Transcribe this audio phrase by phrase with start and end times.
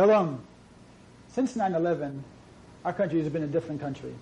[0.00, 0.40] Shalom.
[1.28, 2.22] Since 9-11,
[2.86, 4.14] our country has been a different country.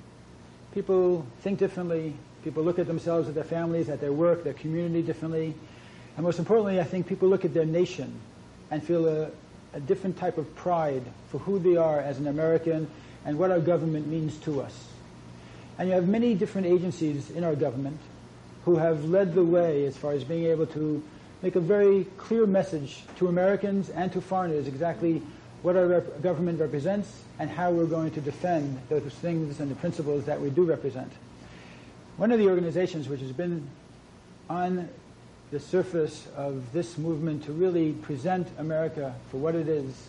[0.75, 2.15] People think differently.
[2.43, 5.55] People look at themselves, at their families, at their work, their community differently.
[6.17, 8.13] And most importantly, I think people look at their nation
[8.73, 9.31] and feel a,
[9.73, 12.91] a different type of pride for who they are as an American
[13.25, 14.89] and what our government means to us.
[15.79, 18.01] And you have many different agencies in our government
[18.65, 21.01] who have led the way as far as being able to
[21.41, 25.23] make a very clear message to Americans and to foreigners exactly
[25.63, 29.75] what our rep government represents and how we're going to defend those things and the
[29.77, 31.13] principles that we do represent.
[32.17, 33.69] One of the organizations which has been
[34.51, 34.89] on
[35.51, 40.09] the surface of this movement to really present America for what it is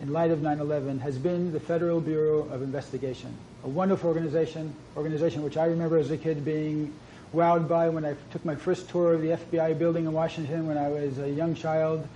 [0.00, 5.42] in light of 9-11 has been the Federal Bureau of Investigation, a wonderful organization, organization
[5.42, 6.92] which I remember as a kid being
[7.34, 10.78] wowed by when I took my first tour of the FBI building in Washington when
[10.78, 12.06] I was a young child.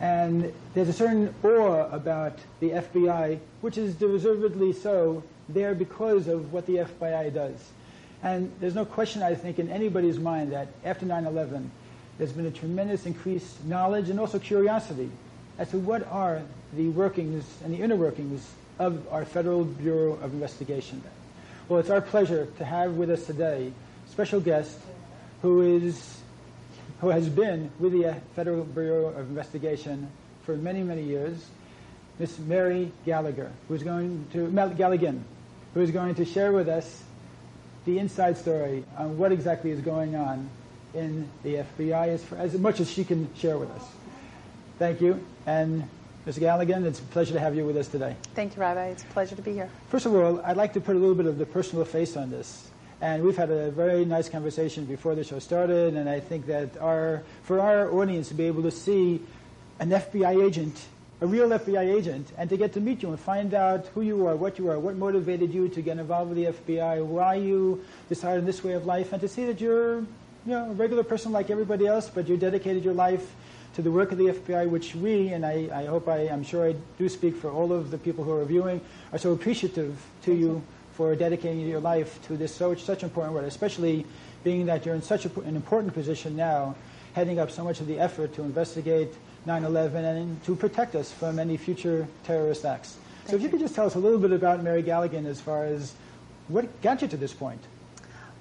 [0.00, 6.52] And there's a certain awe about the FBI, which is deservedly so, there because of
[6.52, 7.70] what the FBI does.
[8.22, 11.68] And there's no question, I think, in anybody's mind that after 9-11,
[12.18, 15.10] there's been a tremendous increased knowledge and also curiosity
[15.58, 16.42] as to what are
[16.74, 21.02] the workings and the inner workings of our Federal Bureau of Investigation.
[21.68, 23.72] Well, it's our pleasure to have with us today
[24.10, 24.78] special guest
[25.42, 26.18] who is
[27.00, 30.08] who has been with the Federal Bureau of Investigation
[30.42, 31.46] for many, many years,
[32.18, 35.20] Miss Mary Gallagher, who's going to Mel Galligan,
[35.74, 37.02] who is going to share with us
[37.84, 40.48] the inside story on what exactly is going on
[40.94, 43.84] in the FBI as, as much as she can share with us.
[44.78, 45.24] Thank you.
[45.46, 45.88] And
[46.24, 46.38] Ms.
[46.38, 48.16] Galligan, it's a pleasure to have you with us today.
[48.34, 48.86] Thank you, Rabbi.
[48.86, 49.70] It's a pleasure to be here.
[49.90, 52.30] First of all, I'd like to put a little bit of the personal face on
[52.30, 52.70] this.
[53.00, 56.78] And we've had a very nice conversation before the show started, and I think that
[56.78, 59.20] our, for our audience to be able to see
[59.78, 60.80] an FBI agent,
[61.20, 64.26] a real FBI agent, and to get to meet you and find out who you
[64.26, 67.84] are, what you are, what motivated you to get involved with the FBI, why you
[68.08, 70.06] decided this way of life, and to see that you're you
[70.52, 73.34] know, a regular person like everybody else, but you dedicated your life
[73.74, 76.66] to the work of the FBI, which we, and I, I hope I, I'm sure
[76.66, 78.80] I do speak for all of the people who are viewing,
[79.12, 80.62] are so appreciative to you
[80.96, 84.06] for dedicating your life to this so, such important work, especially
[84.42, 86.74] being that you're in such a, an important position now,
[87.12, 89.12] heading up so much of the effort to investigate
[89.46, 92.96] 9-11 and to protect us from any future terrorist acts.
[93.24, 95.26] Thank so if you, you could just tell us a little bit about Mary Galligan
[95.26, 95.94] as far as
[96.48, 97.60] what got you to this point.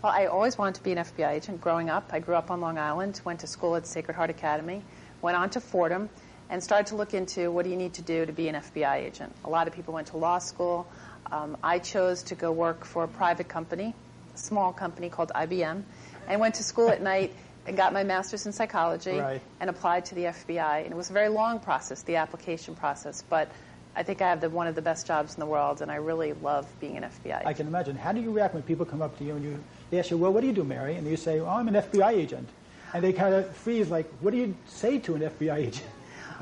[0.02, 2.10] Well, I always wanted to be an FBI agent growing up.
[2.14, 4.82] I grew up on Long Island, went to school at Sacred Heart Academy,
[5.22, 6.10] went on to Fordham,
[6.50, 8.96] and started to look into what do you need to do to be an FBI
[8.98, 9.36] agent.
[9.44, 10.88] A lot of people went to law school.
[11.32, 13.94] Um, I chose to go work for a private company,
[14.34, 15.84] a small company called IBM,
[16.28, 17.34] and went to school at night
[17.68, 19.42] and got my master's in psychology right.
[19.60, 20.84] and applied to the FBI.
[20.84, 23.50] And it was a very long process, the application process, but
[23.96, 25.96] I think I have the, one of the best jobs in the world, and I
[25.96, 27.46] really love being an FBI.
[27.46, 27.96] I can imagine.
[27.96, 30.18] How do you react when people come up to you and you, they ask you,
[30.18, 30.96] well, what do you do, Mary?
[30.96, 32.50] And you say, oh, I'm an FBI agent.
[32.94, 35.88] And they kind of freeze like, what do you say to an FBI agent?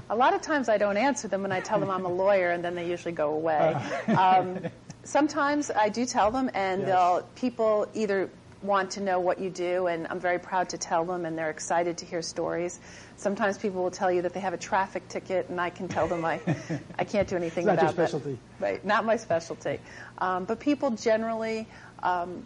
[0.09, 2.51] A lot of times I don't answer them and I tell them I'm a lawyer
[2.51, 3.75] and then they usually go away.
[4.07, 4.59] Um,
[5.03, 7.23] sometimes I do tell them and yes.
[7.35, 8.29] people either
[8.61, 11.49] want to know what you do and I'm very proud to tell them and they're
[11.49, 12.79] excited to hear stories.
[13.17, 16.07] Sometimes people will tell you that they have a traffic ticket and I can tell
[16.07, 16.39] them I,
[16.99, 18.39] I can't do anything not about your specialty.
[18.59, 18.65] that.
[18.65, 19.79] Right, not my specialty.
[20.17, 21.67] Um, but people generally
[22.01, 22.45] um,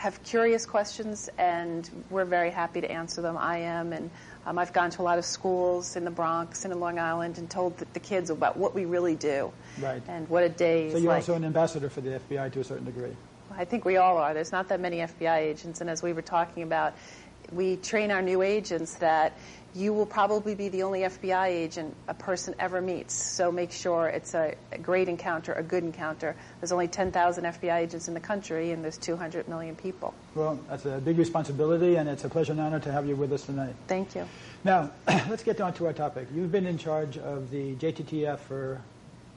[0.00, 3.36] have curious questions and we're very happy to answer them.
[3.36, 4.10] I am and
[4.46, 7.36] um, I've gone to a lot of schools in the Bronx and in Long Island
[7.36, 9.52] and told the, the kids about what we really do.
[9.78, 10.02] Right.
[10.08, 11.16] And what a day is So you're like.
[11.16, 13.14] also an ambassador for the FBI to a certain degree.
[13.54, 14.32] I think we all are.
[14.32, 16.94] There's not that many FBI agents, and as we were talking about,
[17.52, 19.32] we train our new agents that
[19.74, 23.14] you will probably be the only FBI agent a person ever meets.
[23.14, 26.34] So make sure it's a, a great encounter, a good encounter.
[26.60, 30.12] There's only 10,000 FBI agents in the country, and there's 200 million people.
[30.34, 33.32] Well, that's a big responsibility, and it's a pleasure and honor to have you with
[33.32, 33.74] us tonight.
[33.86, 34.26] Thank you.
[34.64, 36.28] Now, let's get on to our topic.
[36.34, 38.80] You've been in charge of the JTTF for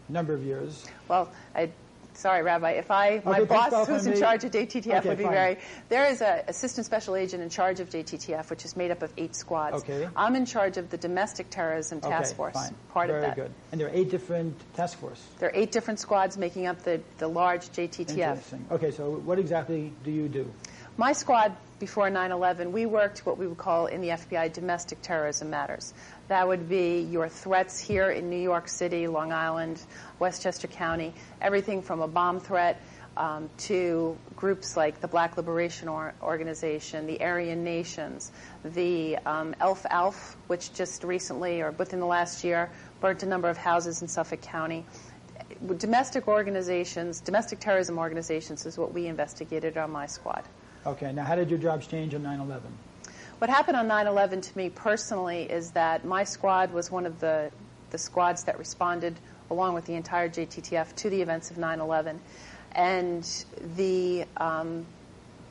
[0.10, 0.86] a number of years.
[1.08, 1.70] Well, I
[2.14, 5.24] sorry, Rabbi, if I, my okay, boss who's in charge of JTTF okay, would be
[5.24, 5.34] fine.
[5.34, 5.58] very,
[5.90, 9.12] there is an assistant special agent in charge of JTTF, which is made up of
[9.18, 9.78] eight squads.
[9.84, 10.08] Okay.
[10.16, 12.76] I'm in charge of the domestic terrorism task okay, force, fine.
[12.92, 13.36] part very of that.
[13.36, 13.52] good.
[13.72, 15.22] And there are eight different task force.
[15.40, 18.10] There are eight different squads making up the, the large JTTF.
[18.10, 18.66] Interesting.
[18.72, 20.52] Okay, so what exactly do you do?
[20.96, 25.50] My squad, before 9-11, we worked what we would call in the FBI domestic terrorism
[25.50, 25.92] matters.
[26.28, 29.82] That would be your threats here in New York City, Long Island,
[30.20, 32.80] Westchester County, everything from a bomb threat
[33.18, 38.32] um, to groups like the Black Liberation or Organization, the Aryan Nations,
[38.64, 42.70] the um, Elf Alf, which just recently or within the last year
[43.02, 44.86] burnt a number of houses in Suffolk County,
[45.78, 50.44] domestic organizations, domestic terrorism organizations, is what we investigated on my squad.
[50.86, 52.62] Okay, now how did your jobs change on 9/11?
[53.40, 57.52] What happened on 9/11 to me personally is that my squad was one of the
[57.92, 59.20] the squads that responded
[59.50, 62.20] along with the entire JTTF to the events of 9/11,
[62.74, 63.46] and
[63.76, 64.86] the um,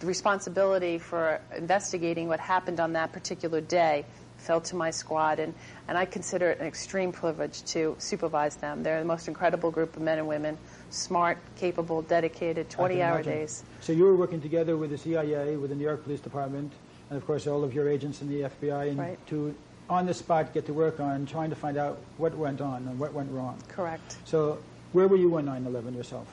[0.00, 4.04] the responsibility for investigating what happened on that particular day
[4.42, 5.54] fell to my squad, and,
[5.88, 8.82] and I consider it an extreme privilege to supervise them.
[8.82, 10.58] They're the most incredible group of men and women,
[10.90, 13.62] smart, capable, dedicated, 20 hour days.
[13.80, 16.72] So you were working together with the CIA, with the New York Police Department,
[17.08, 19.26] and of course all of your agents in the FBI, and Right.
[19.28, 19.54] to
[19.88, 22.98] on the spot get to work on trying to find out what went on and
[22.98, 23.58] what went wrong.
[23.68, 24.16] Correct.
[24.24, 24.58] So
[24.92, 26.26] where were you on 9/11 yourself?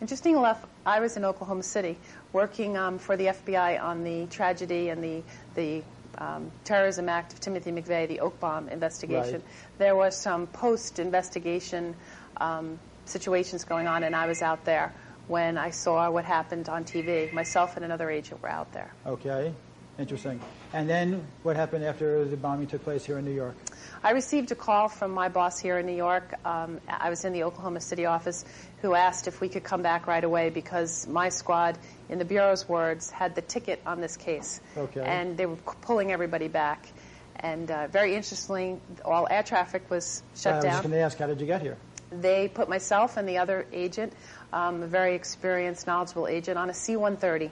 [0.00, 1.98] Interesting enough, I was in Oklahoma City
[2.32, 5.22] working um, for the FBI on the tragedy and the,
[5.54, 5.82] the
[6.18, 9.34] um, terrorism act of Timothy McVeigh, the OKBOMB investigation.
[9.34, 9.78] Right.
[9.78, 11.94] There was some post-investigation
[12.38, 14.92] um, situations going on, and I was out there
[15.28, 17.32] when I saw what happened on TV.
[17.32, 18.92] Myself and another agent were out there.
[19.06, 19.54] Okay,
[20.00, 20.40] interesting.
[20.72, 23.54] And then what happened after the bombing took place here in New York?
[24.02, 26.34] I received a call from my boss here in New York.
[26.44, 28.44] Um, I was in the Oklahoma City office
[28.80, 31.76] who asked if we could come back right away because my squad,
[32.08, 34.60] in the Bureau's words, had the ticket on this case.
[34.76, 35.02] Okay.
[35.02, 36.88] And they were c- pulling everybody back.
[37.36, 40.82] And uh, very interestingly, all air traffic was shut I was down.
[40.82, 41.76] going to ask, how did you get here?
[42.10, 44.12] They put myself and the other agent,
[44.52, 47.50] um, a very experienced, knowledgeable agent, on a C-130,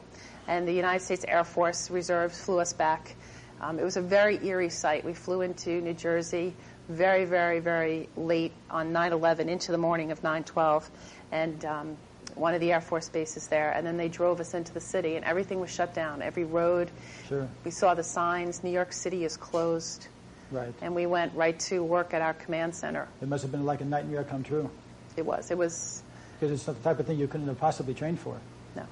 [0.48, 3.14] and the United States Air Force Reserves flew us back.
[3.60, 5.04] Um, it was a very eerie sight.
[5.04, 6.54] We flew into New Jersey
[6.88, 10.88] very, very, very late on 9/11 into the morning of 9/12,
[11.30, 11.96] and um,
[12.34, 13.72] one of the Air Force bases there.
[13.72, 16.22] And then they drove us into the city, and everything was shut down.
[16.22, 16.90] Every road.
[17.28, 17.46] Sure.
[17.64, 18.64] We saw the signs.
[18.64, 20.08] New York City is closed,
[20.50, 20.72] Right.
[20.80, 23.06] and we went right to work at our command center.
[23.20, 24.70] It must have been like a nightmare come true
[25.16, 25.50] It was.
[25.50, 26.02] It was.
[26.38, 28.38] because it's the type of thing you couldn't have possibly trained for.
[28.76, 28.84] No,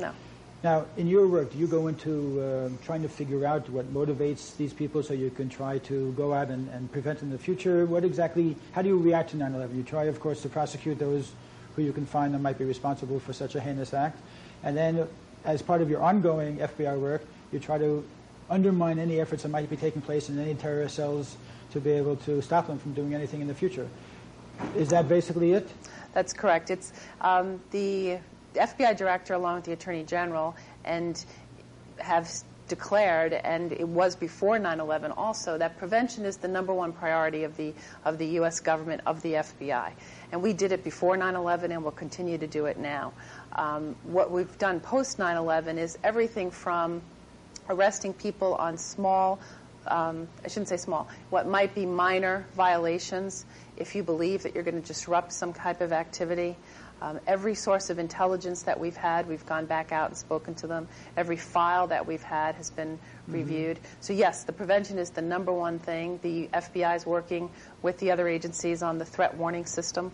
[0.00, 0.10] no.
[0.64, 4.56] Now, in your work, do you go into uh, trying to figure out what motivates
[4.56, 7.86] these people so you can try to go out and, and prevent in the future?
[7.86, 9.76] What exactly, how do you react to 9-11?
[9.76, 11.30] You try, of course, to prosecute those
[11.76, 14.18] who you can find that might be responsible for such a heinous act.
[14.64, 15.06] And then,
[15.44, 17.22] as part of your ongoing FBI work,
[17.52, 18.04] you try to
[18.50, 21.36] undermine any efforts that might be taking place in any terrorist cells
[21.70, 23.88] to be able to stop them from doing anything in the future.
[24.74, 25.68] Is that basically it?
[26.14, 26.70] That's correct.
[26.70, 28.18] It's um, the
[28.54, 31.22] FBI director, along with the Attorney General, and
[31.98, 32.30] have
[32.68, 37.56] declared, and it was before 9/11 also, that prevention is the number one priority of
[37.56, 37.72] the
[38.04, 38.60] of the U.S.
[38.60, 39.90] government of the FBI,
[40.32, 43.12] and we did it before 9/11, and we'll continue to do it now.
[43.52, 47.02] Um, what we've done post 9/11 is everything from
[47.68, 49.38] arresting people on small,
[49.86, 53.44] um, I shouldn't say small, what might be minor violations
[53.76, 56.56] if you believe that you're going to disrupt some type of activity.
[57.00, 60.66] Um, every source of intelligence that we've had, we've gone back out and spoken to
[60.66, 60.88] them.
[61.16, 62.98] Every file that we've had has been
[63.28, 63.78] reviewed.
[64.00, 66.18] So, yes, the prevention is the number one thing.
[66.22, 67.50] The FBI is working
[67.82, 70.10] with the other agencies on the threat warning system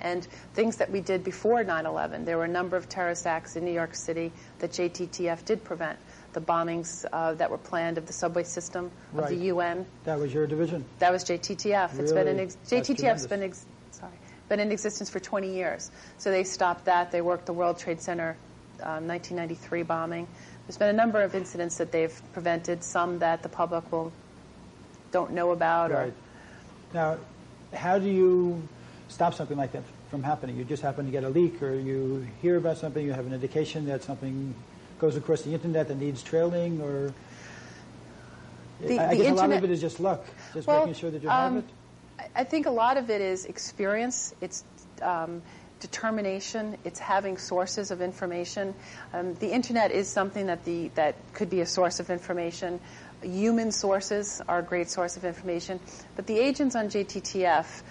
[0.00, 2.24] and things that we did before 9/11.
[2.24, 5.98] There were a number of terrorist acts in New York City that JTTF did prevent.
[6.32, 9.28] The bombings uh, that were planned of the subway system of Right.
[9.28, 9.86] the UN.
[10.02, 10.84] That was your division.
[10.98, 11.96] That was JTTF.
[12.00, 12.40] It's been Really?
[12.40, 13.64] ex- JTTF's been ex-
[14.48, 15.90] been in existence for 20 years.
[16.18, 17.10] So they stopped that.
[17.12, 18.36] They worked the World Trade Center
[18.82, 20.28] um, 1993 bombing.
[20.66, 22.82] There's been a number of incidents that they've prevented.
[22.82, 24.12] Some that the public will
[25.12, 26.12] don't know about or Right.
[26.92, 27.18] Now,
[27.72, 28.66] how do you
[29.08, 30.56] stop something like that from happening?
[30.56, 33.32] You just happen to get a leak, or you hear about something, you have an
[33.32, 34.54] indication that something
[34.98, 37.12] goes across the internet that needs trailing, or
[38.80, 40.94] The- I, I the guess a lot of it is just luck, just Well, making
[40.94, 41.70] sure that you um, have it.
[42.34, 44.34] I- think a lot of it is experience.
[44.40, 44.64] It's
[45.02, 45.42] um,
[45.80, 46.76] determination.
[46.84, 48.74] It's having sources of information.
[49.12, 52.80] Um, the internet is something that the that could be a source of information.
[53.22, 55.80] Human sources are a great source of information,
[56.16, 57.82] but the agents on JTTF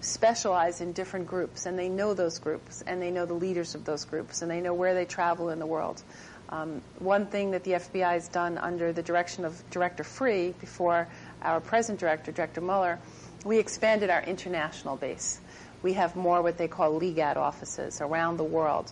[0.00, 3.84] specialize in different groups, and they know those groups, and they know the leaders of
[3.84, 6.02] those groups, and they know where they travel in the world.
[6.50, 11.08] Um, one thing that the FBI has done under the direction of Director Freeh, before
[11.42, 12.98] our present director, Director Mueller,
[13.44, 15.40] we expanded our international base.
[15.82, 18.90] We have more what they call LEGAT offices around the world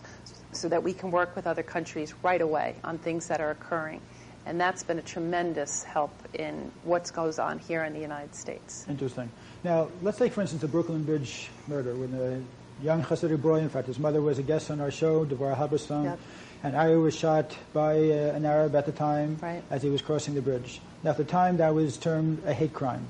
[0.53, 4.01] so that we can work with other countries right away on things that are occurring.
[4.45, 8.85] And that's been a tremendous help in what goes on here in the United States.
[8.87, 9.29] Interesting.
[9.65, 12.41] Now, let's take, for instance, the Brooklyn Bridge murder when the
[12.81, 16.05] young Hasidic boy, in fact, his mother was a guest on our show, Devorah Halberstam,
[16.05, 16.19] Yep.
[16.63, 19.61] and Ari was shot by uh, an Arab at the time Right.
[19.69, 20.79] as he was crossing the bridge.
[21.03, 23.05] Now, at the time, that was termed a hate crime.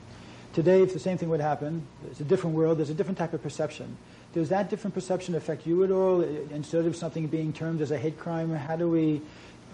[0.57, 3.31] Today, if the same thing would happen, it's a different world, there's a different type
[3.31, 3.95] of perception.
[4.33, 6.23] does that different perception affect you at all?
[6.23, 9.21] Instead of something being termed as a hate crime, how do we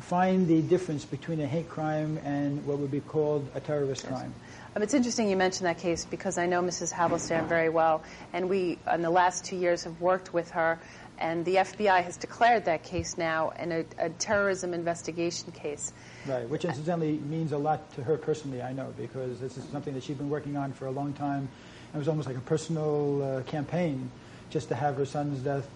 [0.01, 4.33] find the difference between a hate crime and what would be called a terrorist crime?
[4.75, 6.91] Um, it's interesting you mentioned that case because I know Mrs.
[6.91, 10.79] Halberstam very well, and we, in the last two years, have worked with her.
[11.19, 15.93] And the FBI has declared that case now in a, a terrorism investigation case.
[16.25, 19.93] Right, which incidentally means a lot to her personally, I know, because this is something
[19.93, 21.47] that she's been working on for a long time.
[21.93, 24.09] It was almost like a personal uh, campaign
[24.49, 25.67] just to have her son's death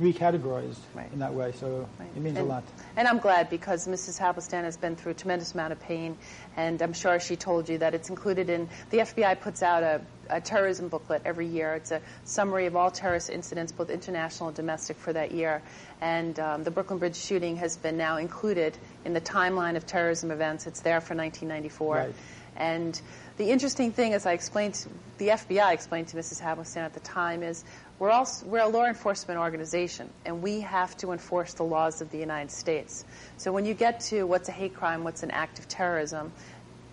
[0.00, 1.10] recategorized Right.
[1.12, 1.52] in that way.
[1.52, 2.08] So Right.
[2.14, 2.64] it means and, a lot.
[2.96, 4.18] And I'm glad because Mrs.
[4.20, 6.16] Halberstam has been through a tremendous amount of pain,
[6.56, 10.00] and I'm sure she told you that it's included in the FBI puts out a,
[10.28, 11.74] a terrorism booklet every year.
[11.74, 15.62] It's a summary of all terrorist incidents, both international and domestic, for that year.
[16.00, 20.30] And um, the Brooklyn Bridge shooting has been now included in the timeline of terrorism
[20.30, 20.66] events.
[20.66, 21.94] It's there for 1994.
[21.96, 22.14] Right.
[22.56, 23.00] And
[23.36, 26.40] the interesting thing, as I explained, to, the FBI explained to Mrs.
[26.40, 27.64] Halberstam at the time, is
[27.98, 32.10] we're, also, we're a law enforcement organization, and we have to enforce the laws of
[32.10, 33.04] the United States.
[33.36, 36.32] So when you get to what's a hate crime, what's an act of terrorism,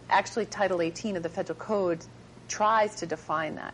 [0.10, 2.00] actually Title 18 of the Federal Code
[2.48, 3.74] tries to define that.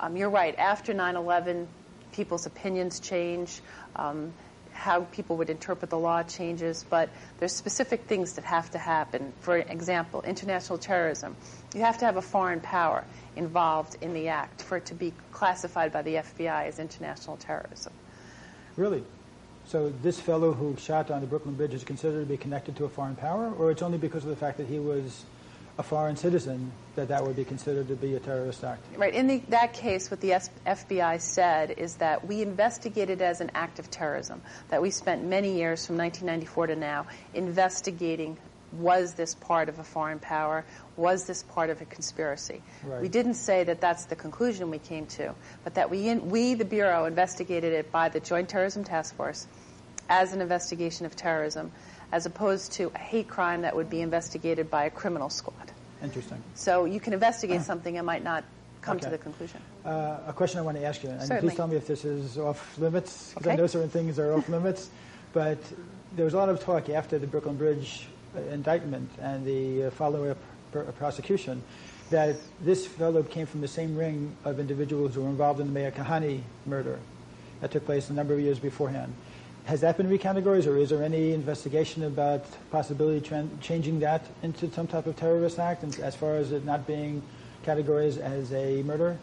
[0.00, 0.54] Um, you're right.
[0.58, 1.66] After 9/11,
[2.12, 3.60] people's opinions change.
[3.94, 4.32] Um,
[4.76, 9.32] how people would interpret the law changes, but there's specific things that have to happen.
[9.40, 11.34] For example, international terrorism.
[11.74, 13.04] You have to have a foreign power
[13.34, 17.92] involved in the act for it to be classified by the FBI as international terrorism.
[18.76, 19.02] Really?
[19.66, 22.84] So this fellow who shot on the Brooklyn Bridge is considered to be connected to
[22.84, 25.24] a foreign power, or it's only because of the fact that he was
[25.78, 28.82] a foreign citizen that that would be considered to be a terrorist act?
[28.96, 29.14] Right.
[29.14, 30.30] In the, that case, what the
[30.66, 34.40] FBI said is that we investigated as an act of terrorism.
[34.68, 38.38] That we spent many years from 1994 to now investigating
[38.72, 40.64] was this part of a foreign power?
[40.96, 42.62] Was this part of a conspiracy?
[42.82, 43.00] Right.
[43.00, 46.54] We didn't say that that's the conclusion we came to, but that we, in, we,
[46.54, 49.46] the Bureau, investigated it by the Joint Terrorism Task Force
[50.08, 51.72] as an investigation of terrorism,
[52.12, 55.65] as opposed to a hate crime that would be investigated by a criminal squad.
[56.02, 56.42] Interesting.
[56.54, 58.44] So you can investigate something and might not
[58.82, 59.60] come to the conclusion.
[59.84, 61.48] Uh, a question I want to ask you, and Certainly.
[61.48, 64.48] please tell me if this is off limits, because I know certain things are off
[64.48, 64.90] limits.
[65.32, 65.58] But
[66.14, 69.90] there was a lot of talk after the Brooklyn Bridge uh, indictment and the uh,
[69.90, 70.38] follow-up
[70.72, 71.62] pr- prosecution
[72.10, 75.72] that this fellow came from the same ring of individuals who were involved in the
[75.72, 76.98] Meir Kahane murder
[77.60, 79.12] that took place a number of years beforehand.
[79.66, 83.28] Has that been recategorized, or is there any investigation about possibility
[83.60, 87.20] changing that into some type of terrorist act, and as far as it not being
[87.64, 89.18] categorized as a murder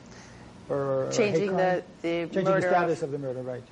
[0.69, 3.63] or Changing the, the changing murder the status of, of, the murder, right?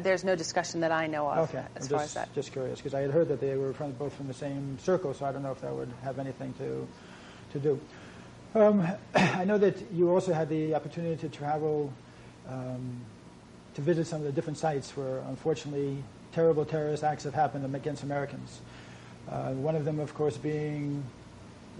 [0.00, 2.34] there's no discussion that I know of Okay, as I'm far just, as that.
[2.34, 5.14] just curious because I had heard that they were from, both from the same circle,
[5.14, 6.86] so I don't know if that would have anything to
[7.52, 7.80] to do.
[8.54, 11.90] Um, I know that you also had the opportunity to travel
[12.48, 13.00] um,
[13.74, 16.02] to visit some of the different sites where, unfortunately,
[16.32, 18.60] terrible terrorist acts have happened against Americans.
[19.28, 21.02] Uh, one of them, of course, being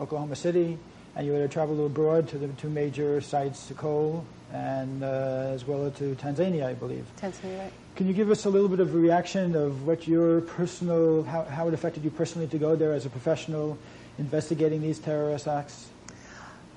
[0.00, 0.78] Oklahoma City,
[1.16, 5.50] and you had to travel abroad to the two major sites, to Cole and uh,
[5.52, 7.04] as well as to Tanzania, I believe.
[7.20, 7.72] Tanzania, right?
[7.96, 11.44] Can you give us a little bit of a reaction of what your personal, how,
[11.44, 13.78] how it affected you personally to go there as a professional
[14.18, 15.88] investigating these terrorist acts?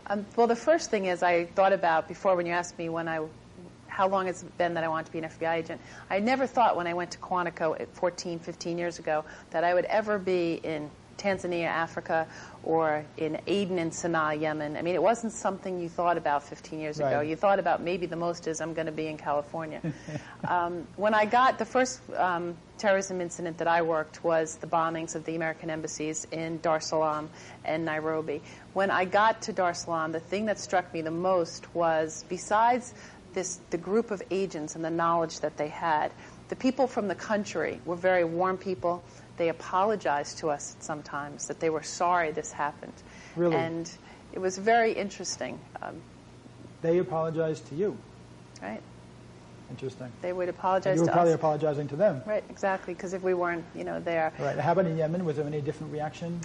[0.08, 3.08] Um, well, the first thing is I thought about before when you asked me when
[3.08, 3.22] I,
[3.98, 5.82] how long has it's been that I want to be an FBI agent.
[6.08, 9.74] I never thought when I went to Quantico at 14, 15 years ago that I
[9.74, 12.28] would ever be in Tanzania, Africa,
[12.64, 14.78] or in Aden and Sana'a, Yemen.
[14.78, 17.22] I mean, it wasn't something you thought about 15 years ago.
[17.22, 19.82] You thought about maybe the most is I'm going to be in California.
[20.48, 25.16] um, when I got the first um, terrorism incident that I worked was the bombings
[25.16, 27.30] of the American embassies in Dar es Salaam
[27.66, 28.42] and Nairobi.
[28.74, 32.26] When I got to Dar es Salaam, the thing that struck me the most was
[32.30, 32.94] besides
[33.38, 36.12] this, the group of agents and the knowledge that they had,
[36.50, 39.04] the people from the country were very warm people.
[39.38, 42.94] They apologized to us sometimes that they were sorry this happened.
[43.36, 43.56] Really?
[43.56, 43.88] And
[44.34, 46.02] it was very interesting, um,
[46.82, 47.96] They apologized to you.
[48.60, 48.82] right?
[49.70, 50.12] Interesting.
[50.24, 50.94] They would apologize.
[50.94, 51.40] And you were probably us.
[51.40, 52.24] apologizing to them.
[52.26, 54.34] Right, exactly, because if we weren't, you know, there.
[54.40, 54.58] Right.
[54.58, 55.26] How about in Yemen?
[55.26, 56.42] Was there any different reaction?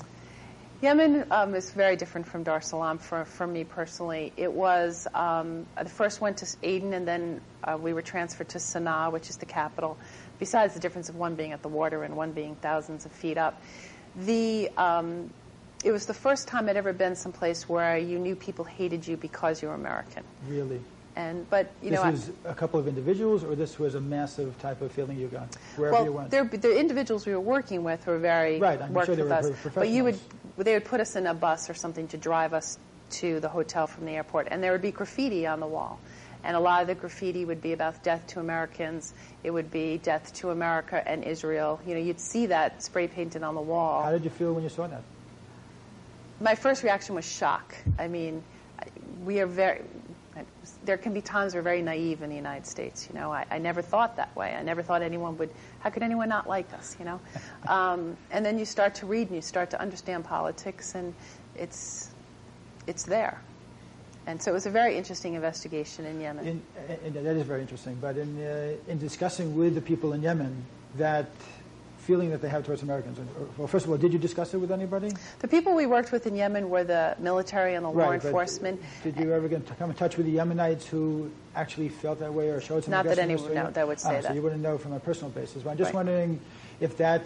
[0.83, 4.33] Yemen um, is very different from Dar es Salaam for, for me personally.
[4.37, 8.59] It was, um, I first went to Aden and then uh, we were transferred to
[8.59, 9.97] Sana'a, which is the capital,
[10.41, 13.39] besides the difference of one being at the water and one being thousands of feet
[13.39, 13.63] up.
[14.17, 15.31] The, um,
[15.85, 19.17] it was the first time I'd ever been someplace where you knew people hated you
[19.17, 20.25] because you were American.
[20.49, 20.81] Really?
[21.15, 24.01] And, but, you this know, I- was a couple of individuals, or this was a
[24.01, 26.31] massive type of feeling you got wherever you went?
[26.31, 29.31] there- the individuals we were working with were very Right, I'm worked sure they with
[29.31, 29.75] were us.
[29.75, 30.19] But you would.
[30.63, 32.79] They would put us in a bus or something to drive us
[33.11, 35.99] to the hotel from the airport, and there would be graffiti on the wall.
[36.45, 39.15] And a lot of the graffiti would be about death to Americans.
[39.45, 41.81] It would be death to America and Israel.
[41.87, 44.03] You know, you'd see that spray painted on the wall.
[44.03, 45.03] How did you feel when you saw that?
[46.41, 47.77] My first reaction was shock.
[47.97, 48.43] I mean,
[49.25, 49.83] we are very,
[50.85, 53.09] there can be times we're very naive in the United States.
[53.09, 54.55] You know, I, I never thought that way.
[54.55, 55.51] I never thought anyone would.
[55.81, 56.97] How could anyone not like us?
[56.99, 57.21] You know,
[57.67, 61.15] um, and then you start to read and you start to understand politics, and
[61.55, 62.11] it's
[62.87, 63.41] it's there.
[64.27, 66.47] And so it was a very interesting investigation in Yemen.
[66.47, 66.63] In,
[67.05, 67.97] and that is very interesting.
[68.01, 70.65] But in uh, in discussing with the people in Yemen
[70.97, 71.31] that
[72.03, 73.19] feeling that they have towards Americans?
[73.57, 75.13] Well, first of all, did you discuss it with anybody?
[75.39, 78.83] The people we worked with in Yemen were the military and the law right, enforcement.
[79.05, 82.35] Did you ever get to come in touch with the Yemenites who actually felt that
[82.35, 84.25] way or showed some Not that anyone no, that would say ah, that.
[84.25, 85.63] So you wouldn't know from a personal basis.
[85.63, 85.95] But I'm just right.
[85.95, 86.41] wondering
[86.81, 87.23] if that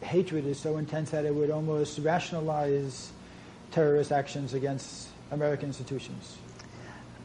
[0.00, 3.12] hatred is so intense that it would almost rationalize
[3.70, 6.38] terrorist actions against American institutions.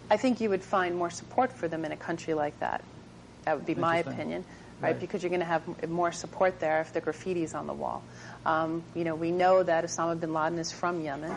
[0.10, 2.83] I think you would find more support for them in a country like that.
[3.45, 4.43] That would be my opinion
[4.81, 4.89] right?
[4.89, 5.00] right?
[5.00, 8.03] Because you're going to have more support there if the graffiti's on the wall.
[8.45, 11.33] Um, you know, we know that Osama bin Laden is from Yemen,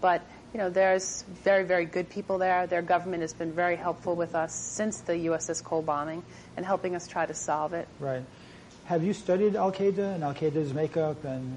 [0.00, 0.22] but
[0.52, 2.66] you know, there's very, very good people there.
[2.66, 6.22] Their government has been very helpful with us since the USS Cole bombing
[6.56, 7.88] and helping us try to solve it.
[7.98, 8.22] Right.
[8.84, 11.56] Have you studied Al Qaeda and Al Qaeda's makeup and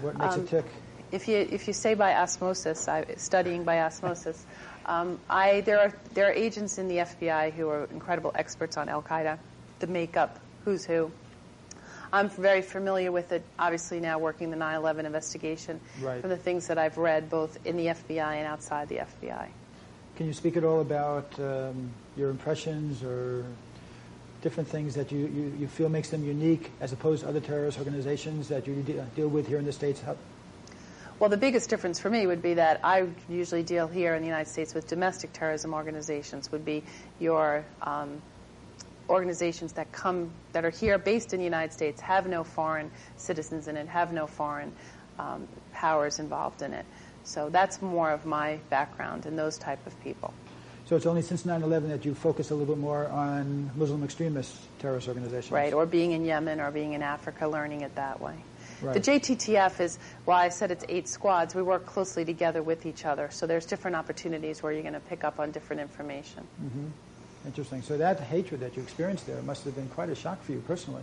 [0.00, 0.64] what makes um, it tick?
[1.12, 4.44] If you if you say by osmosis, I, studying by osmosis,
[4.84, 8.88] um, I there are there are agents in the FBI who are incredible experts on
[8.88, 9.38] Al Qaeda,
[9.78, 11.10] the makeup, who's who.
[12.12, 16.20] I'm very familiar with it, obviously now working the 9/11 investigation right.
[16.20, 19.48] from the things that I've read both in the FBI and outside the FBI.
[20.16, 23.44] Can you speak at all about um, your impressions or
[24.42, 27.78] different things that you, you, you, feel makes them unique as opposed to other terrorist
[27.78, 30.02] organizations that you de- deal with here in the States?
[31.18, 34.28] Well, the biggest difference for me would be that I usually deal here in the
[34.28, 36.84] United States with domestic terrorism organizations, would be
[37.18, 38.22] your um,
[39.08, 43.68] organizations that come that are here based in the United States have no foreign citizens
[43.68, 44.72] in it, have no foreign
[45.18, 46.84] um, powers involved in it.
[47.24, 50.32] So that's more of my background and those type of people.
[50.86, 54.56] So it's only since 9/11 that you focus a little bit more on Muslim extremist
[54.78, 55.74] terrorist organizations, right?
[55.74, 58.36] Or being in Yemen or being in Africa, learning it that way.
[58.80, 58.94] Right.
[58.94, 61.54] The JTTF is why I said it's eight squads.
[61.54, 65.00] We work closely together with each other, so there's different opportunities where you're going to
[65.00, 66.46] pick up on different information.
[66.62, 66.86] Mm-hmm.
[67.46, 67.82] Interesting.
[67.82, 70.62] So that hatred that you experienced there must have been quite a shock for you
[70.66, 71.02] personally.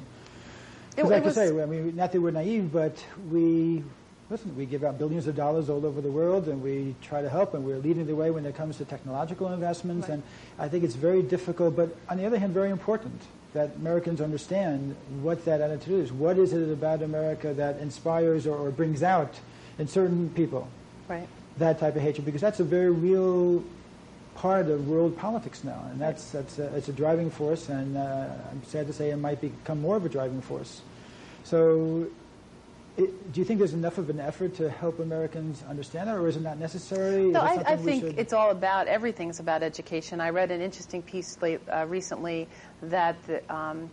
[0.96, 3.84] Because, like you say, I mean, not that we're naive, but we
[4.30, 4.56] listen.
[4.56, 7.54] We give out billions of dollars all over the world, and we try to help,
[7.54, 10.08] and we're leading the way when it comes to technological investments.
[10.08, 10.16] Right.
[10.16, 10.24] And
[10.58, 13.22] I think it's very difficult, but on the other hand, very important
[13.54, 16.12] that Americans understand what that attitude is.
[16.12, 19.34] What is it about America that inspires or, or brings out
[19.80, 20.68] in certain people
[21.08, 21.28] right.
[21.58, 22.26] that type of hatred?
[22.26, 23.64] Because that's a very real
[24.36, 28.28] part of world politics now, and that's that's a, it's a driving force, and uh,
[28.52, 30.82] I'm sad to say it might become more of a driving force.
[31.44, 32.08] So,
[32.98, 36.28] it, do you think there's enough of an effort to help Americans understand that, or
[36.28, 37.26] is it not necessary?
[37.26, 40.20] No, I, I, think it's all about everything's about education.
[40.20, 42.48] I read an interesting piece late, uh, recently
[42.84, 43.90] that the, um,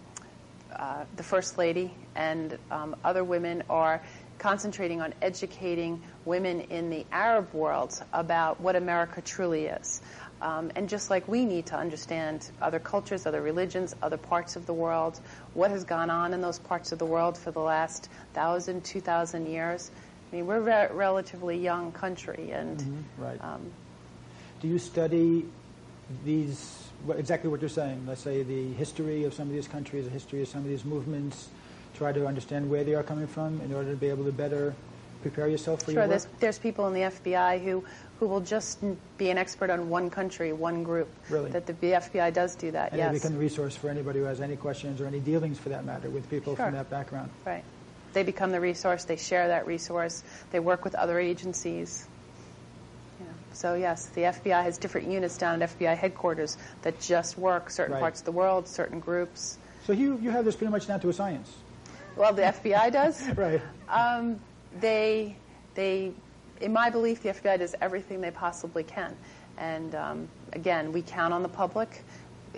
[0.75, 4.03] uh, the first lady and um, other women are
[4.39, 10.03] concentrating on educating women in the Arab world about what America truly is.
[10.43, 14.67] Um, and just like we need to understand other cultures, other religions, other parts of
[14.67, 15.21] the world,
[15.55, 19.01] what has gone on in those parts of the world for the last thousand, two
[19.01, 19.93] thousand years.
[20.33, 23.23] I mean, we're a relatively young country, and mm-hmm.
[23.23, 23.41] right.
[23.41, 23.71] Um,
[24.61, 25.45] do you study
[26.25, 28.05] these what, exactly what you're saying?
[28.07, 30.85] Let's say the history of some of these countries, the history of some of these
[30.85, 31.49] movements.
[31.95, 34.75] Try to understand where they are coming from in order to be able to better
[35.23, 36.11] prepare yourself for sure, your work?
[36.11, 37.85] There's, there's people in the FBI who,
[38.21, 38.79] who will just
[39.17, 41.09] be an expert on one country, one group.
[41.31, 41.51] Really?
[41.51, 43.07] That the FBI does do that, and yes.
[43.07, 45.71] And they become a resource for anybody who has any questions or any dealings, for
[45.71, 46.67] that matter, with people sure.
[46.67, 47.31] from that background.
[47.47, 47.65] Right.
[48.13, 49.05] They become the resource.
[49.05, 50.23] They share that resource.
[50.51, 52.07] They work with other agencies.
[53.55, 57.95] So yes, the FBI has different units down at FBI headquarters that just work certain
[57.95, 58.01] right.
[58.01, 59.59] parts of the world, certain groups.
[59.87, 61.53] So you, you have this pretty much down to a science.
[62.17, 63.29] Well, the FBI does.
[63.37, 63.61] right.
[63.89, 64.41] Um,
[64.81, 65.37] they,
[65.75, 66.13] they,
[66.61, 69.17] in my belief, the FBI does everything they possibly can.
[69.59, 72.03] And um, again, we count on the public.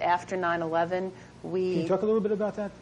[0.01, 1.73] After 9/11, we.
[1.73, 2.73] Can you talk a little bit about that?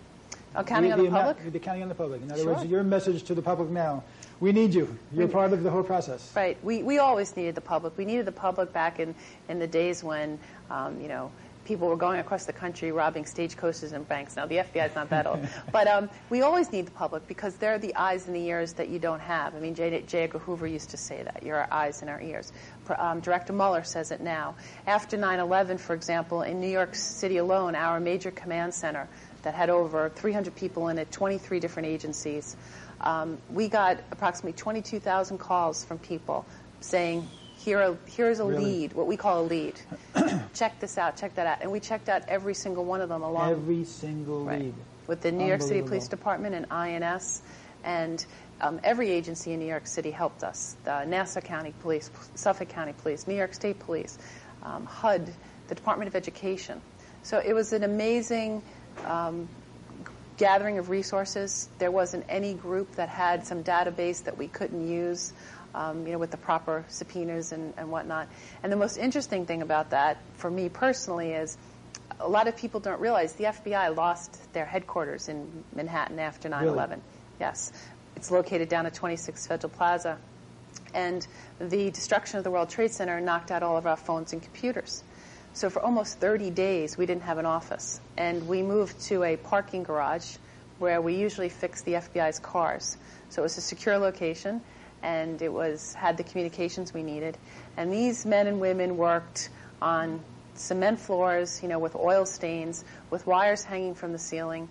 [0.54, 1.38] Oh, counting the, on the, the public.
[1.38, 2.22] Amount, the counting on the public.
[2.22, 2.54] In other sure.
[2.54, 4.02] words, your message to the public now.
[4.40, 4.98] We need you.
[5.12, 6.32] You're we, part of the whole process.
[6.34, 6.58] Right.
[6.64, 7.96] We, we always needed the public.
[7.96, 9.14] We needed the public back in,
[9.48, 11.30] in the days when, um, you know,
[11.64, 14.36] people were going across the country robbing stagecoaches and banks.
[14.36, 15.46] Now, the FBI is not that old.
[15.72, 18.88] But um, we always need the public because they're the eyes and the ears that
[18.88, 19.54] you don't have.
[19.54, 20.02] I mean, J.
[20.06, 20.24] J.
[20.24, 21.42] Edgar Hoover used to say that.
[21.42, 22.52] You're our eyes and our ears.
[22.98, 24.54] Um, Director Mueller says it now.
[24.86, 29.08] After 9-11, for example, in New York City alone, our major command center
[29.42, 32.56] that had over 300 people in it, 23 different agencies,
[33.00, 36.44] um, we got approximately 22,000 calls from people
[36.80, 37.28] saying,
[37.62, 38.64] here, here's a Really?
[38.64, 39.74] lead, what we call a lead.
[40.54, 41.58] check this out, check that out.
[41.62, 44.74] And we checked out every single one of them along Every single right, lead.
[45.06, 47.42] with the New York City Police Department and INS.
[47.84, 48.24] And
[48.60, 50.76] um, every agency in New York City helped us.
[50.84, 54.18] The Nassau County Police, Suffolk County Police, New York State Police,
[54.62, 55.32] um, HUD,
[55.68, 56.80] the Department of Education.
[57.22, 58.62] So it was an amazing
[59.06, 59.48] um,
[60.36, 61.68] gathering of resources.
[61.78, 65.32] There wasn't any group that had some database that we couldn't use,
[65.74, 68.28] um, you know, with the proper subpoenas and, and whatnot.
[68.62, 71.56] And the most interesting thing about that, for me personally, is
[72.20, 76.66] a lot of people don't realize the FBI lost their headquarters in Manhattan after 9
[76.66, 77.02] 11.
[77.40, 77.72] Yes.
[78.16, 80.18] It's located down at 26 Federal Plaza.
[80.94, 81.26] And
[81.58, 85.02] the destruction of the World Trade Center knocked out all of our phones and computers.
[85.54, 88.00] So for almost 30 days, we didn't have an office.
[88.16, 90.36] And we moved to a parking garage
[90.78, 92.96] where we usually fix the FBI's cars.
[93.28, 94.60] So it was a secure location,
[95.02, 97.36] and it was had the communications we needed.
[97.76, 100.20] And these men and women worked on
[100.54, 104.68] cement floors, you know, with oil stains, with wires hanging from the ceiling.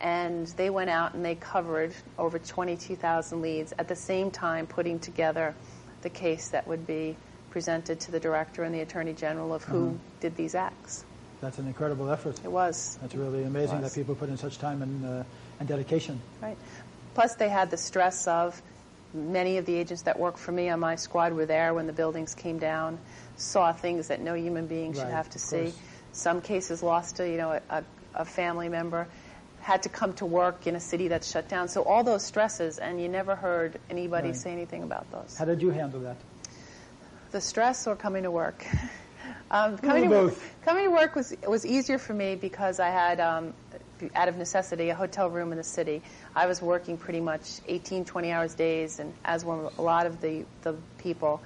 [0.00, 4.98] And they went out and they covered over 22,000 leads at the same time putting
[4.98, 5.54] together
[6.02, 7.16] the case that would be
[7.50, 11.04] presented to the director and the attorney general of who did these acts.
[11.40, 12.40] That's an incredible effort.
[12.42, 12.98] It was.
[13.00, 15.24] That's really amazing that people put in such time and, uh,
[15.60, 16.20] and dedication.
[16.42, 16.56] Right.
[17.14, 18.60] Plus, they had the stress of
[19.14, 21.92] many of the agents that worked for me on my squad were there when the
[21.92, 22.98] buildings came down,
[23.36, 25.56] saw things that no human being should Right, have to see.
[25.56, 25.78] course.
[26.12, 29.08] Some cases lost a, you know, a, a family member,
[29.60, 31.68] had to come to work in a city that's shut down.
[31.68, 34.36] So all those stresses, and you never heard anybody Right.
[34.36, 35.36] say anything about those.
[35.38, 36.16] How did you handle that?
[37.30, 38.64] The stress or coming to work?
[39.50, 40.54] um, coming, to, both.
[40.62, 43.54] coming to work was was easier for me because I had, um,
[44.14, 46.02] out of necessity, a hotel room in the city.
[46.34, 50.20] I was working pretty much 18, 20 hours days, and as were a lot of
[50.20, 51.42] the, the people,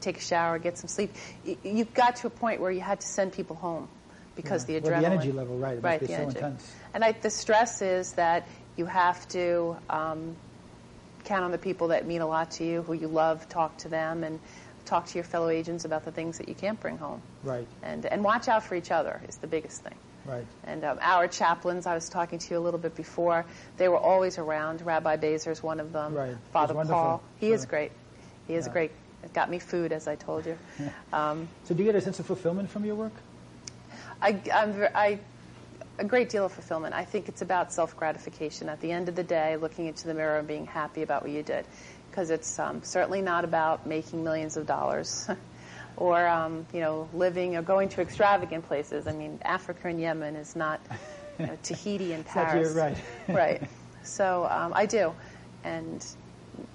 [0.00, 1.14] take a shower, get some sleep.
[1.44, 3.88] You, you got to a point where you had to send people home
[4.34, 4.80] because Yeah.
[4.80, 5.00] the Well, adrenaline.
[5.00, 6.38] the energy level, right, it must right, be the so energy.
[6.38, 6.72] intense.
[6.92, 10.36] And I, the stress is that you have to um,
[11.24, 13.88] count on the people that mean a lot to you, who you love, talk to
[13.88, 14.40] them, and
[14.84, 17.22] talk to your fellow agents about the things that you can't bring home.
[17.42, 19.94] Right, And, and watch out for each other is the biggest thing.
[20.26, 20.44] Right.
[20.64, 23.44] And um, our chaplains, I was talking to you a little bit before,
[23.76, 24.82] they were always around.
[24.82, 26.14] Rabbi Bazer is one of them.
[26.14, 26.36] Right.
[26.52, 26.74] Father.
[26.74, 27.22] Paul.
[27.38, 27.92] He is great.
[28.46, 28.72] He is Yeah.
[28.72, 28.90] great.
[29.22, 30.58] It got me food, as I told you.
[31.12, 33.12] Um, So do you get a sense of fulfillment from your work?
[34.20, 35.18] I, I'm, I,
[35.98, 36.94] a great deal of fulfillment.
[36.94, 38.68] I think it's about self gratification.
[38.68, 41.30] At the end of the day, looking into the mirror and being happy about what
[41.30, 41.64] you did,
[42.10, 45.28] because it's um, certainly not about making millions of dollars,
[45.96, 49.06] or um, you know, living or going to extravagant places.
[49.06, 50.80] I mean, Africa and Yemen is not
[51.38, 52.74] you know, Tahiti and Paris.
[52.74, 52.96] right.
[53.28, 53.62] right.
[54.02, 55.14] So um, I do,
[55.64, 56.04] and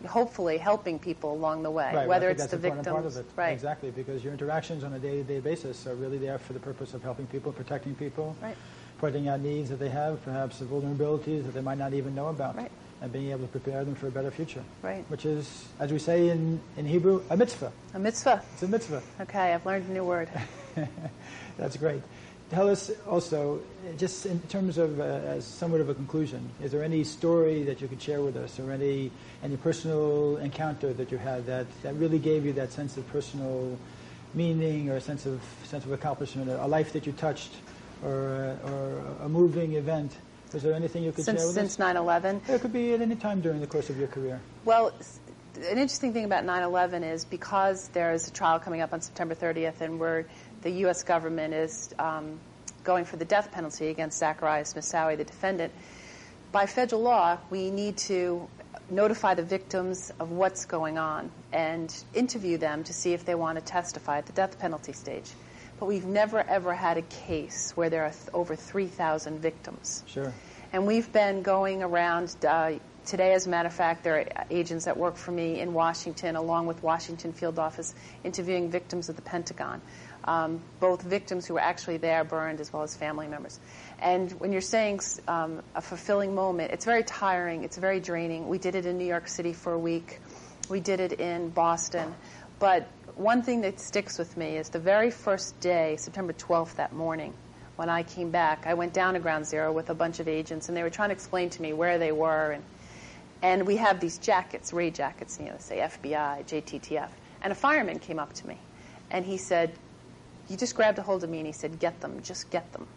[0.08, 2.88] hopefully helping people along the way, Right, whether think it's the victims.
[2.88, 3.26] part of it.
[3.36, 3.52] Right.
[3.52, 7.04] Exactly, because your interactions on a day-to-day basis are really there for the purpose of
[7.04, 8.58] helping people, protecting people, Right.
[8.98, 12.28] pointing out needs that they have, perhaps the vulnerabilities that they might not even know
[12.28, 12.72] about, Right.
[13.02, 14.64] And being able to prepare them for a better future.
[14.82, 15.06] Right.
[15.10, 17.72] Which is, as we say in, in Hebrew, a mitzvah.
[17.94, 18.44] A mitzvah.
[18.54, 19.02] It's a mitzvah.
[19.22, 20.30] Okay, I've learned a new word.
[21.58, 22.02] That's great.
[22.50, 23.62] Tell us also,
[23.98, 27.80] just in terms of, uh, as somewhat of a conclusion, is there any story that
[27.80, 29.12] you could share with us, or any
[29.44, 33.78] any personal encounter that you had that, that really gave you that sense of personal
[34.34, 37.52] meaning, or a sense of sense of accomplishment, a life that you touched,
[38.04, 40.18] or uh, or a moving event?
[40.54, 41.96] Was there anything you could since share with since us?
[41.96, 42.50] 9/11.
[42.50, 44.40] It could be at any time during the course of your career.
[44.66, 44.92] Well,
[45.56, 49.36] an interesting thing about 9/11 is because there is a trial coming up on September
[49.36, 50.26] 30th, and where
[50.62, 51.04] the U.S.
[51.04, 52.40] government is um,
[52.84, 55.74] going for the death penalty against Zacarias Moussaoui, the defendant.
[56.52, 58.48] By federal law, we need to
[58.90, 63.60] notify the victims of what's going on and interview them to see if they want
[63.60, 65.30] to testify at the death penalty stage.
[65.80, 70.04] But we've never ever had a case where there are th- over 3,000 victims.
[70.08, 70.34] Sure.
[70.72, 72.74] And we've been going around uh,
[73.06, 76.36] today, as a matter of fact, there are agents that work for me in Washington,
[76.36, 79.82] along with Washington Field Office, interviewing victims of the Pentagon.
[80.26, 83.60] Um, both victims who were actually there burned as well as family members.
[84.00, 88.48] And when you're saying um, a fulfilling moment, it's very tiring, it's very draining.
[88.48, 90.20] We did it in New York City for a week,
[90.70, 92.14] we did it in Boston.
[92.60, 92.88] But
[93.20, 97.34] one thing that sticks with me is the very first day, September 12th, that morning,
[97.76, 100.70] when I came back, I went down to Ground Zero with a bunch of agents,
[100.70, 102.52] and they were trying to explain to me where they were.
[102.52, 102.64] And,
[103.42, 107.10] and we have these jackets, raid jackets, you know, say FBI, JTTF.
[107.42, 108.58] And a fireman came up to me,
[109.12, 109.74] and he said,
[110.50, 112.88] he just grabbed a hold of me and he said, Get them, just get them.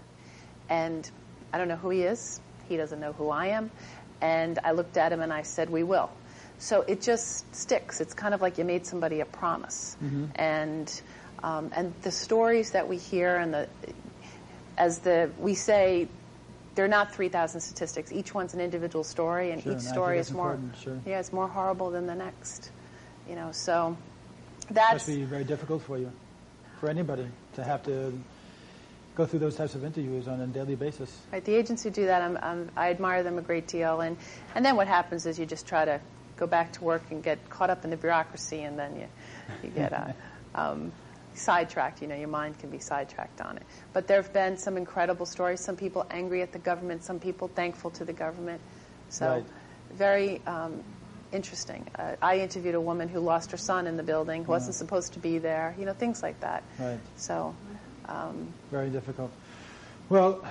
[0.71, 1.09] And
[1.53, 2.41] I don't know who he is.
[2.69, 3.71] He doesn't know who I am.
[4.23, 6.11] And I looked at him and I said, We will.
[6.63, 8.01] So it just sticks.
[8.01, 9.97] It's kind of like you made somebody a promise.
[10.01, 10.27] Mm-hmm.
[10.37, 11.03] And,
[11.43, 13.69] um, and the stories that we hear and the,
[14.79, 16.07] as the, we say,
[16.77, 18.13] they're not 3,000 statistics.
[18.13, 21.01] Each one's an individual story, and Sure, each story is more, sure.
[21.05, 22.71] yeah, it's more horrible than the next.
[23.29, 23.97] You know, so
[24.71, 26.13] that Must be very difficult for you,
[26.79, 28.17] for anybody, to have to
[29.17, 31.11] go through those types of interviews on a daily basis.
[31.33, 34.01] Right, the agents who do that, I'm, I'm, I admire them a great deal.
[34.01, 34.17] And,
[34.55, 36.01] and then what happens is you just try to
[36.37, 39.07] go back to work and get caught up in the bureaucracy, and then you,
[39.63, 40.13] you get uh,
[40.55, 40.93] um,
[41.35, 42.03] sidetracked.
[42.03, 43.63] You know, your mind can be sidetracked on it.
[43.93, 45.61] But there have been some incredible stories.
[45.61, 48.61] Some people angry at the government, some people thankful to the government.
[49.09, 49.45] So Right.
[49.93, 50.83] very um,
[51.33, 51.87] interesting.
[51.99, 55.13] Uh, I interviewed a woman who lost her son in the building, who wasn't supposed
[55.15, 55.75] to be there.
[55.79, 56.63] You know, things like that.
[56.79, 56.99] Right.
[57.17, 57.55] So.
[58.07, 59.31] Um, Very difficult.
[60.09, 60.45] Well,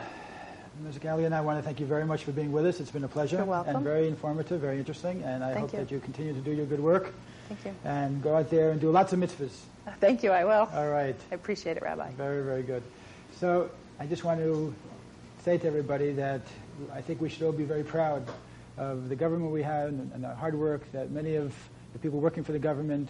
[0.80, 0.98] Ms.
[0.98, 2.80] Galligan, I want to thank you very much for being with us.
[2.80, 3.38] It's been a pleasure.
[3.38, 3.76] You're welcome.
[3.76, 5.22] And very informative, very interesting.
[5.24, 5.80] And I Thank hope you.
[5.80, 7.14] that you continue to do your good work
[7.50, 7.76] thank you.
[7.84, 9.52] and go out there and do lots of mitzvahs.
[10.00, 10.32] Thank you.
[10.32, 10.70] I will.
[10.74, 11.16] All right.
[11.32, 12.12] I appreciate it, Rabbi.
[12.12, 12.84] Very, very good.
[13.40, 14.74] So I just want to
[15.44, 16.42] say to everybody that
[16.94, 18.28] I think we should all be very proud
[18.78, 21.54] of the government we have and, and the hard work that many of
[21.94, 23.10] the people working for the government.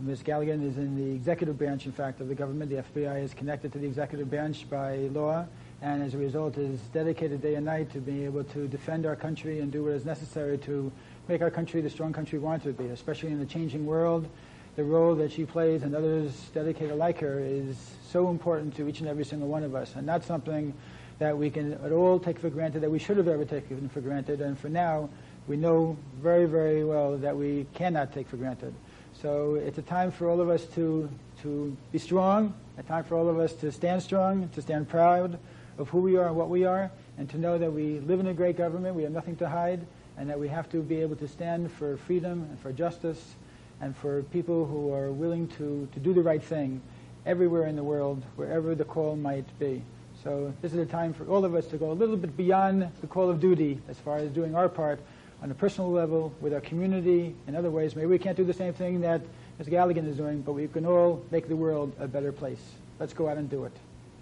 [0.00, 0.22] Ms.
[0.22, 2.70] Galligan is in the executive branch, in fact, of the government.
[2.70, 5.46] The FBI is connected to the executive branch by law,
[5.82, 9.16] and as a result is dedicated day and night to being able to defend our
[9.16, 10.92] country and do what is necessary to
[11.26, 13.86] make our country the strong country we want it to be, especially in the changing
[13.86, 14.28] world.
[14.76, 17.76] The role that she plays and others dedicated like her is
[18.08, 20.74] so important to each and every single one of us, and not something
[21.18, 24.00] that we can at all take for granted, that we should have ever taken for
[24.00, 25.08] granted, and for now,
[25.48, 28.72] we know very, very well that we cannot take for granted.
[29.20, 31.10] So it's a time for all of us to,
[31.42, 35.38] to be strong, a time for all of us to stand strong, to stand proud
[35.80, 38.26] of who we are and what we are, and to know that we live in
[38.26, 39.84] a great government, we have nothing to hide,
[40.16, 43.34] and that we have to be able to stand for freedom and for justice
[43.80, 46.80] and for people who are willing to, to do the right thing
[47.24, 49.82] everywhere in the world, wherever the call might be.
[50.22, 52.90] So this is a time for all of us to go a little bit beyond
[53.00, 55.00] the call of duty as far as doing our part
[55.42, 57.96] on a personal level with our community in other ways.
[57.96, 59.22] Maybe we can't do the same thing that
[59.58, 59.68] Ms.
[59.68, 62.60] Galligan is doing, but we can all make the world a better place.
[62.98, 63.72] Let's go out and do it.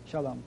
[0.06, 0.44] Shalom.